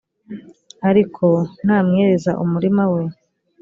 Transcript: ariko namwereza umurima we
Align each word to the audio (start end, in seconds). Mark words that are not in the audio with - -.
ariko 0.89 1.25
namwereza 1.65 2.31
umurima 2.43 2.83
we 2.93 3.01